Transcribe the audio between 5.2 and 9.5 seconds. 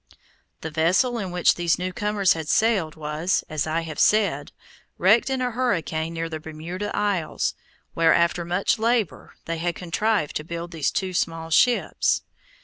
in a hurricane near the Bermuda Isles, where, after much labor,